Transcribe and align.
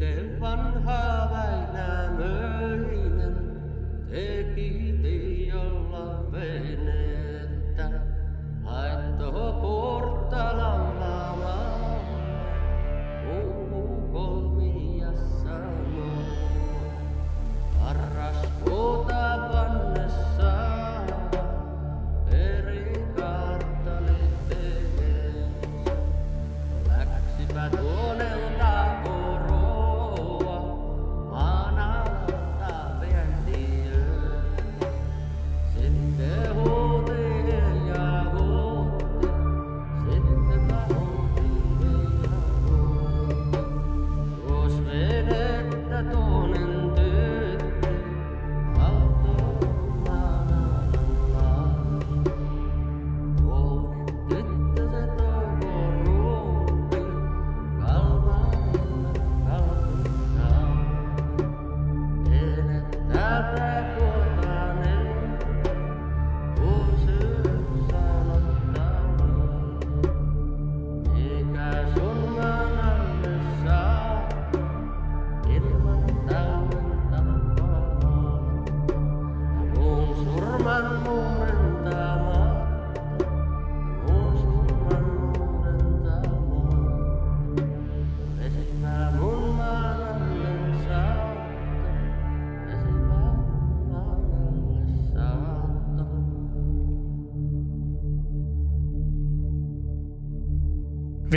đến 0.00 0.36
văn 0.40 0.82
te. 0.86 0.98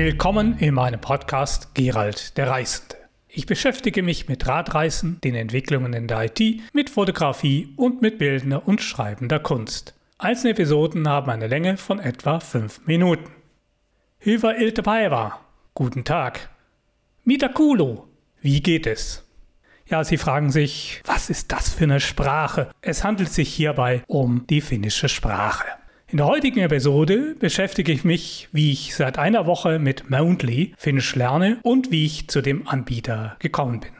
Willkommen 0.03 0.57
in 0.57 0.73
meinem 0.73 0.99
Podcast 0.99 1.75
Gerald 1.75 2.35
der 2.35 2.49
Reisende. 2.49 2.95
Ich 3.27 3.45
beschäftige 3.45 4.01
mich 4.01 4.27
mit 4.27 4.47
Radreisen, 4.47 5.21
den 5.21 5.35
Entwicklungen 5.35 5.93
in 5.93 6.07
der 6.07 6.23
IT, 6.23 6.39
mit 6.73 6.89
Fotografie 6.89 7.71
und 7.77 8.01
mit 8.01 8.17
bildender 8.17 8.67
und 8.67 8.81
schreibender 8.81 9.37
Kunst. 9.37 9.93
Einzelne 10.17 10.53
Episoden 10.53 11.07
haben 11.07 11.29
eine 11.29 11.45
Länge 11.45 11.77
von 11.77 11.99
etwa 11.99 12.39
5 12.39 12.87
Minuten. 12.87 13.31
Hyvä 14.25 14.53
iltapäivä. 14.53 15.31
Guten 15.75 16.03
Tag. 16.03 16.39
Mitä 17.25 17.49
kuuluu? 17.49 18.07
Wie 18.43 18.59
geht 18.59 18.87
es? 18.87 19.23
Ja, 19.87 20.03
Sie 20.03 20.17
fragen 20.17 20.51
sich, 20.51 21.03
was 21.05 21.29
ist 21.29 21.51
das 21.51 21.75
für 21.75 21.83
eine 21.83 21.99
Sprache? 21.99 22.71
Es 22.81 23.03
handelt 23.03 23.31
sich 23.31 23.53
hierbei 23.53 24.01
um 24.07 24.47
die 24.47 24.61
finnische 24.61 25.09
Sprache. 25.09 25.80
In 26.11 26.17
der 26.17 26.25
heutigen 26.27 26.59
Episode 26.59 27.37
beschäftige 27.39 27.93
ich 27.93 28.03
mich, 28.03 28.49
wie 28.51 28.73
ich 28.73 28.95
seit 28.95 29.17
einer 29.17 29.45
Woche 29.45 29.79
mit 29.79 30.09
Mountly 30.09 30.73
Finnisch 30.77 31.15
lerne 31.15 31.59
und 31.63 31.89
wie 31.89 32.05
ich 32.05 32.27
zu 32.27 32.41
dem 32.41 32.67
Anbieter 32.67 33.37
gekommen 33.39 33.79
bin. 33.79 33.91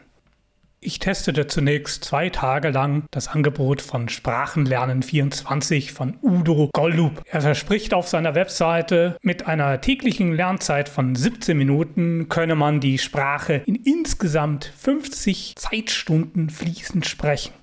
Ich 0.81 0.99
testete 0.99 1.47
zunächst 1.47 2.03
zwei 2.03 2.29
Tage 2.29 2.71
lang 2.71 3.05
das 3.11 3.29
Angebot 3.29 3.81
von 3.81 4.09
Sprachenlernen24 4.09 5.93
von 5.93 6.17
Udo 6.21 6.69
Goldub. 6.73 7.21
Er 7.29 7.39
verspricht 7.39 7.93
auf 7.93 8.09
seiner 8.09 8.35
Webseite, 8.35 9.15
mit 9.21 9.47
einer 9.47 9.79
täglichen 9.79 10.33
Lernzeit 10.33 10.89
von 10.89 11.15
17 11.15 11.57
Minuten 11.57 12.27
könne 12.27 12.55
man 12.55 12.81
die 12.81 12.97
Sprache 12.97 13.61
in 13.65 13.75
insgesamt 13.75 14.73
50 14.77 15.53
Zeitstunden 15.55 16.49
fließend 16.49 17.05
sprechen. 17.05 17.53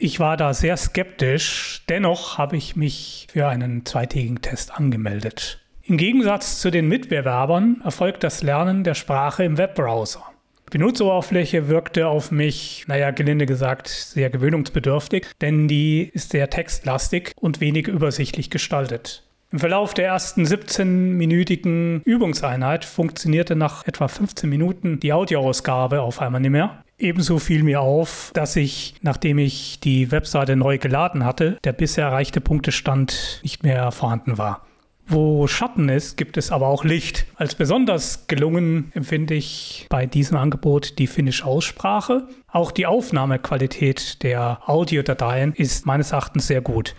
Ich 0.00 0.20
war 0.20 0.36
da 0.36 0.54
sehr 0.54 0.76
skeptisch, 0.76 1.82
dennoch 1.88 2.38
habe 2.38 2.56
ich 2.56 2.76
mich 2.76 3.26
für 3.32 3.48
einen 3.48 3.84
zweitägigen 3.84 4.40
Test 4.40 4.72
angemeldet. 4.72 5.58
Im 5.82 5.96
Gegensatz 5.96 6.60
zu 6.60 6.70
den 6.70 6.86
Mitbewerbern 6.86 7.80
erfolgt 7.82 8.22
das 8.22 8.44
Lernen 8.44 8.84
der 8.84 8.94
Sprache 8.94 9.42
im 9.42 9.58
Webbrowser. 9.58 10.22
Die 10.68 10.78
Benutzeroberfläche 10.78 11.66
wirkte 11.66 12.06
auf 12.06 12.30
mich, 12.30 12.84
naja, 12.86 13.10
gelinde 13.10 13.46
gesagt, 13.46 13.88
sehr 13.88 14.30
gewöhnungsbedürftig, 14.30 15.26
denn 15.40 15.66
die 15.66 16.08
ist 16.12 16.30
sehr 16.30 16.48
textlastig 16.48 17.32
und 17.34 17.60
wenig 17.60 17.88
übersichtlich 17.88 18.50
gestaltet. 18.50 19.24
Im 19.50 19.58
Verlauf 19.58 19.94
der 19.94 20.06
ersten 20.06 20.44
17-minütigen 20.44 22.02
Übungseinheit 22.04 22.84
funktionierte 22.84 23.56
nach 23.56 23.84
etwa 23.84 24.06
15 24.06 24.48
Minuten 24.48 25.00
die 25.00 25.12
Audioausgabe 25.12 26.02
auf 26.02 26.20
einmal 26.20 26.40
nicht 26.40 26.50
mehr. 26.50 26.84
Ebenso 26.98 27.38
fiel 27.38 27.62
mir 27.62 27.80
auf, 27.80 28.32
dass 28.34 28.56
ich, 28.56 28.94
nachdem 29.02 29.38
ich 29.38 29.78
die 29.78 30.10
Webseite 30.10 30.56
neu 30.56 30.78
geladen 30.78 31.24
hatte, 31.24 31.58
der 31.62 31.72
bisher 31.72 32.06
erreichte 32.06 32.40
Punktestand 32.40 33.40
nicht 33.44 33.62
mehr 33.62 33.92
vorhanden 33.92 34.36
war. 34.36 34.66
Wo 35.06 35.46
Schatten 35.46 35.88
ist, 35.88 36.16
gibt 36.18 36.36
es 36.36 36.50
aber 36.50 36.66
auch 36.66 36.84
Licht. 36.84 37.24
Als 37.36 37.54
besonders 37.54 38.26
gelungen 38.26 38.92
empfinde 38.94 39.34
ich 39.34 39.86
bei 39.88 40.04
diesem 40.04 40.36
Angebot 40.36 40.98
die 40.98 41.06
finnische 41.06 41.46
Aussprache. 41.46 42.28
Auch 42.46 42.72
die 42.72 42.84
Aufnahmequalität 42.84 44.22
der 44.22 44.68
Audiodateien 44.68 45.54
ist 45.54 45.86
meines 45.86 46.12
Erachtens 46.12 46.48
sehr 46.48 46.60
gut. 46.60 46.94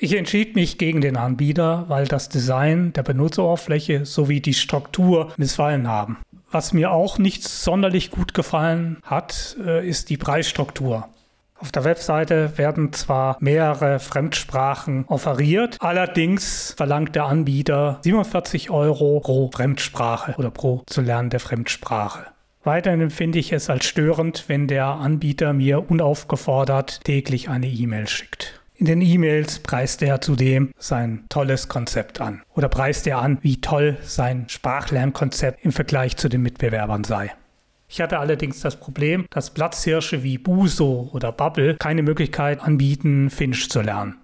Ich 0.00 0.14
entschied 0.16 0.56
mich 0.56 0.78
gegen 0.78 1.00
den 1.00 1.16
Anbieter, 1.16 1.86
weil 1.88 2.06
das 2.06 2.28
Design 2.28 2.92
der 2.92 3.02
Benutzeroberfläche 3.02 4.04
sowie 4.04 4.40
die 4.40 4.54
Struktur 4.54 5.32
missfallen 5.36 5.88
haben. 5.88 6.18
Was 6.50 6.72
mir 6.72 6.92
auch 6.92 7.18
nicht 7.18 7.44
sonderlich 7.44 8.10
gut 8.10 8.32
gefallen 8.32 8.98
hat, 9.02 9.56
äh, 9.64 9.86
ist 9.86 10.08
die 10.08 10.16
Preisstruktur. 10.16 11.08
Auf 11.60 11.72
der 11.72 11.84
Webseite 11.84 12.56
werden 12.56 12.92
zwar 12.92 13.36
mehrere 13.40 13.98
Fremdsprachen 13.98 15.04
offeriert, 15.08 15.76
allerdings 15.80 16.72
verlangt 16.76 17.16
der 17.16 17.24
Anbieter 17.24 17.98
47 18.02 18.70
Euro 18.70 19.20
pro 19.20 19.50
Fremdsprache 19.50 20.36
oder 20.38 20.50
pro 20.50 20.82
zu 20.86 21.00
lernende 21.00 21.40
Fremdsprache. 21.40 22.26
Weiterhin 22.62 23.00
empfinde 23.00 23.38
ich 23.38 23.52
es 23.52 23.70
als 23.70 23.86
störend, 23.86 24.44
wenn 24.48 24.68
der 24.68 24.86
Anbieter 24.86 25.52
mir 25.52 25.90
unaufgefordert 25.90 27.02
täglich 27.04 27.48
eine 27.48 27.66
E-Mail 27.66 28.08
schickt. 28.08 28.57
In 28.80 28.86
den 28.86 29.02
E-Mails 29.02 29.58
preist 29.58 30.02
er 30.02 30.20
zudem 30.20 30.72
sein 30.78 31.24
tolles 31.28 31.66
Konzept 31.66 32.20
an 32.20 32.42
oder 32.54 32.68
preist 32.68 33.08
er 33.08 33.18
an, 33.18 33.38
wie 33.42 33.60
toll 33.60 33.96
sein 34.02 34.48
Sprachlernkonzept 34.48 35.64
im 35.64 35.72
Vergleich 35.72 36.16
zu 36.16 36.28
den 36.28 36.42
Mitbewerbern 36.42 37.02
sei. 37.02 37.32
Ich 37.88 38.00
hatte 38.00 38.20
allerdings 38.20 38.60
das 38.60 38.78
Problem, 38.78 39.26
dass 39.30 39.52
Platzhirsche 39.52 40.22
wie 40.22 40.38
Buso 40.38 41.10
oder 41.12 41.32
Bubble 41.32 41.74
keine 41.74 42.04
Möglichkeit 42.04 42.60
anbieten, 42.60 43.30
Finch 43.30 43.68
zu 43.68 43.80
lernen. 43.80 44.14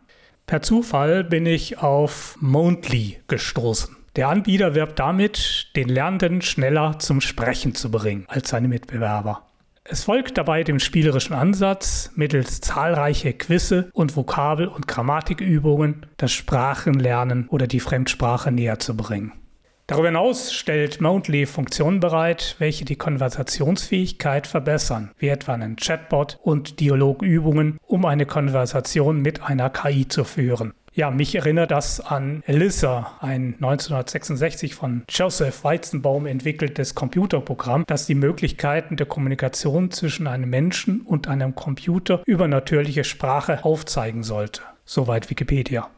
Per 0.46 0.62
Zufall 0.62 1.24
bin 1.24 1.46
ich 1.46 1.78
auf 1.78 2.36
Mondly 2.38 3.18
gestoßen. 3.26 3.96
Der 4.14 4.28
Anbieter 4.28 4.76
wirbt 4.76 5.00
damit, 5.00 5.72
den 5.74 5.88
Lernenden 5.88 6.42
schneller 6.42 7.00
zum 7.00 7.20
Sprechen 7.20 7.74
zu 7.74 7.90
bringen 7.90 8.26
als 8.28 8.50
seine 8.50 8.68
Mitbewerber. 8.68 9.48
Es 9.86 10.04
folgt 10.04 10.38
dabei 10.38 10.64
dem 10.64 10.78
spielerischen 10.78 11.34
Ansatz, 11.34 12.10
mittels 12.14 12.62
zahlreicher 12.62 13.34
Quizze 13.34 13.90
und 13.92 14.16
Vokabel- 14.16 14.66
und 14.66 14.88
Grammatikübungen 14.88 16.06
das 16.16 16.32
Sprachenlernen 16.32 17.48
oder 17.48 17.66
die 17.66 17.80
Fremdsprache 17.80 18.50
näher 18.50 18.78
zu 18.78 18.96
bringen. 18.96 19.32
Darüber 19.86 20.08
hinaus 20.08 20.54
stellt 20.54 21.02
Mountly 21.02 21.44
Funktionen 21.44 22.00
bereit, 22.00 22.56
welche 22.58 22.86
die 22.86 22.96
Konversationsfähigkeit 22.96 24.46
verbessern, 24.46 25.10
wie 25.18 25.28
etwa 25.28 25.52
einen 25.52 25.76
Chatbot 25.76 26.38
und 26.42 26.80
Dialogübungen, 26.80 27.76
um 27.86 28.06
eine 28.06 28.24
Konversation 28.24 29.20
mit 29.20 29.42
einer 29.42 29.68
KI 29.68 30.08
zu 30.08 30.24
führen. 30.24 30.72
Ja, 30.96 31.10
mich 31.10 31.34
erinnert 31.34 31.72
das 31.72 32.00
an 32.00 32.44
Elissa, 32.46 33.16
ein 33.20 33.54
1966 33.54 34.76
von 34.76 35.02
Joseph 35.08 35.64
Weizenbaum 35.64 36.24
entwickeltes 36.24 36.94
Computerprogramm, 36.94 37.82
das 37.88 38.06
die 38.06 38.14
Möglichkeiten 38.14 38.94
der 38.96 39.06
Kommunikation 39.06 39.90
zwischen 39.90 40.28
einem 40.28 40.48
Menschen 40.48 41.00
und 41.00 41.26
einem 41.26 41.56
Computer 41.56 42.22
über 42.26 42.46
natürliche 42.46 43.02
Sprache 43.02 43.64
aufzeigen 43.64 44.22
sollte. 44.22 44.62
Soweit 44.84 45.30
Wikipedia. 45.30 45.90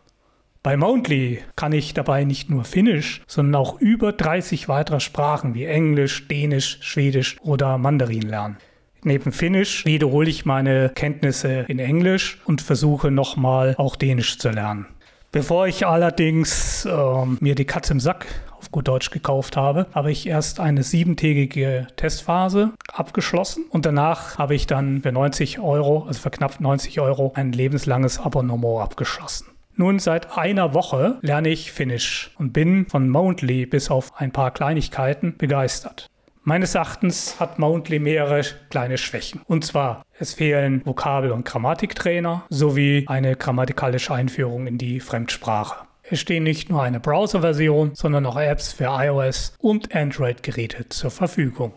Bei 0.62 0.78
Mountly 0.78 1.42
kann 1.56 1.72
ich 1.72 1.92
dabei 1.92 2.24
nicht 2.24 2.48
nur 2.48 2.64
Finnisch, 2.64 3.20
sondern 3.26 3.60
auch 3.60 3.78
über 3.78 4.12
30 4.14 4.66
weitere 4.66 5.00
Sprachen 5.00 5.54
wie 5.54 5.66
Englisch, 5.66 6.26
Dänisch, 6.26 6.78
Schwedisch 6.80 7.36
oder 7.42 7.76
Mandarin 7.76 8.22
lernen. 8.22 8.56
Neben 9.06 9.30
Finnisch 9.30 9.84
wiederhole 9.84 10.28
ich 10.28 10.46
meine 10.46 10.88
Kenntnisse 10.88 11.64
in 11.68 11.78
Englisch 11.78 12.40
und 12.44 12.60
versuche 12.60 13.12
nochmal 13.12 13.76
auch 13.78 13.94
Dänisch 13.94 14.36
zu 14.40 14.50
lernen. 14.50 14.86
Bevor 15.30 15.68
ich 15.68 15.86
allerdings 15.86 16.88
ähm, 16.90 17.38
mir 17.40 17.54
die 17.54 17.66
Katze 17.66 17.92
im 17.92 18.00
Sack 18.00 18.26
auf 18.58 18.72
gut 18.72 18.88
Deutsch 18.88 19.12
gekauft 19.12 19.56
habe, 19.56 19.86
habe 19.94 20.10
ich 20.10 20.26
erst 20.26 20.58
eine 20.58 20.82
siebentägige 20.82 21.86
Testphase 21.94 22.72
abgeschlossen 22.92 23.66
und 23.70 23.86
danach 23.86 24.38
habe 24.38 24.56
ich 24.56 24.66
dann 24.66 25.02
für 25.02 25.12
90 25.12 25.60
Euro, 25.60 26.02
also 26.08 26.18
für 26.18 26.30
knapp 26.30 26.58
90 26.58 26.98
Euro, 26.98 27.30
ein 27.36 27.52
lebenslanges 27.52 28.18
Abonnement 28.18 28.82
abgeschlossen. 28.82 29.46
Nun 29.76 30.00
seit 30.00 30.36
einer 30.36 30.74
Woche 30.74 31.18
lerne 31.20 31.50
ich 31.50 31.70
Finnisch 31.70 32.32
und 32.40 32.52
bin 32.52 32.86
von 32.86 33.08
Mountly 33.08 33.66
bis 33.66 33.88
auf 33.88 34.20
ein 34.20 34.32
paar 34.32 34.50
Kleinigkeiten 34.50 35.36
begeistert. 35.38 36.08
Meines 36.48 36.76
Erachtens 36.76 37.40
hat 37.40 37.58
Mountly 37.58 37.98
mehrere 37.98 38.40
kleine 38.70 38.98
Schwächen. 38.98 39.40
Und 39.48 39.64
zwar, 39.64 40.04
es 40.16 40.32
fehlen 40.32 40.80
Vokabel- 40.84 41.32
und 41.32 41.44
Grammatiktrainer 41.44 42.44
sowie 42.50 43.04
eine 43.08 43.34
grammatikalische 43.34 44.14
Einführung 44.14 44.68
in 44.68 44.78
die 44.78 45.00
Fremdsprache. 45.00 45.84
Es 46.04 46.20
stehen 46.20 46.44
nicht 46.44 46.70
nur 46.70 46.84
eine 46.84 47.00
Browser-Version, 47.00 47.96
sondern 47.96 48.26
auch 48.26 48.38
Apps 48.38 48.72
für 48.72 48.84
iOS 48.84 49.56
und 49.58 49.92
Android-Geräte 49.92 50.88
zur 50.88 51.10
Verfügung. 51.10 51.72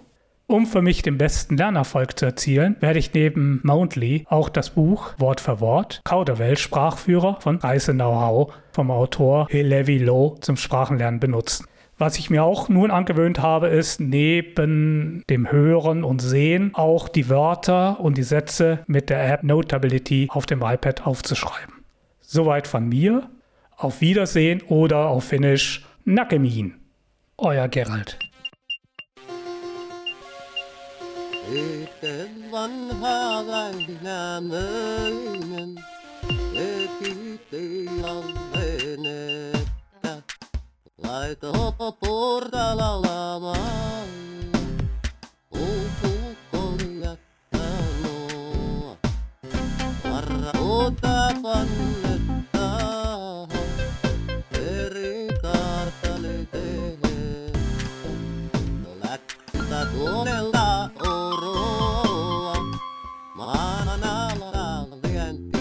Um 0.46 0.68
für 0.68 0.84
mich 0.84 1.02
den 1.02 1.18
besten 1.18 1.58
Lernerfolg 1.58 2.20
zu 2.20 2.26
erzielen, 2.26 2.76
werde 2.80 3.00
ich 3.00 3.12
neben 3.16 3.62
Mountly 3.64 4.26
auch 4.30 4.50
das 4.50 4.70
Buch 4.70 5.16
Wort 5.18 5.42
für 5.42 5.62
Wort 5.62 6.02
Kauderwelsch 6.04 6.62
Sprachführer 6.62 7.42
von 7.42 7.58
Reise 7.58 7.94
Know-how 7.94 8.54
vom 8.72 8.92
Autor 8.92 9.48
Hilevi 9.50 9.98
Low 9.98 10.38
zum 10.42 10.58
Sprachenlernen 10.58 11.20
benutzen. 11.20 11.66
Was 12.00 12.18
ich 12.18 12.30
mir 12.30 12.46
auch 12.46 12.70
nun 12.70 12.92
angewöhnt 12.92 13.40
habe, 13.40 13.68
ist 13.68 14.00
neben 14.00 15.22
dem 15.30 15.52
Hören 15.52 16.06
und 16.06 16.22
Sehen 16.22 16.72
auch 16.74 17.10
die 17.10 17.28
Wörter 17.28 18.00
und 18.00 18.18
die 18.18 18.24
Sätze 18.24 18.80
mit 18.88 19.10
der 19.10 19.34
App 19.34 19.44
Notability 19.44 20.30
auf 20.32 20.46
dem 20.46 20.62
iPad 20.62 21.06
aufzuschreiben. 21.06 21.84
Soweit 22.22 22.68
von 22.68 22.88
mir. 22.88 23.30
Auf 23.76 24.00
Wiedersehen 24.00 24.62
oder 24.70 25.08
auf 25.10 25.26
Finnisch 25.26 25.86
Nakemin. 26.06 26.76
Euer 27.38 27.68
Gerald. 27.68 28.18
Sitten 31.52 32.46
vanhaa. 32.50 33.20
Like 41.10 41.42
a 41.42 41.52
hop 41.58 41.80
hop 41.80 41.98
hop 42.04 42.44
la 42.54 42.74
la 42.74 42.96
la 42.96 43.40
pannetta, 51.42 52.68
eri 54.52 55.28
kartali 55.42 56.38
tehe. 56.52 57.52
No 58.84 58.92
Läkkä 59.04 59.86
tuonella 59.92 60.90
oroa, 61.00 62.56
maananalla 63.36 64.88
lientä. 65.04 65.59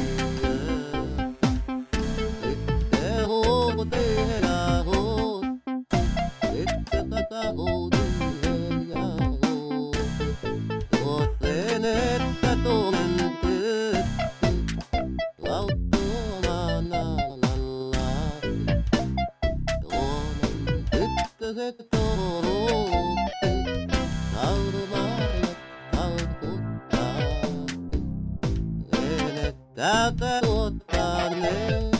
Tätä 29.78 30.40
luottaa 30.46 31.30
ne, 31.30 31.90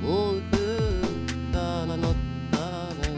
mun 0.00 0.42
tyyttänä 0.50 1.96
nottaa 1.96 2.88
ne. 3.02 3.08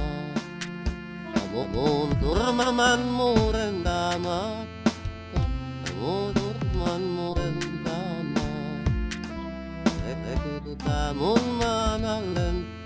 Ja 1.36 1.42
mun 1.74 2.16
turman 2.18 3.00
muurentamaa, 3.00 4.66
mun 6.00 6.34
turman 6.34 7.02
muurentamaa. 7.02 8.44
Tekee 10.24 11.14
mun 11.14 11.44
maan 11.60 12.06
alle 12.06 12.81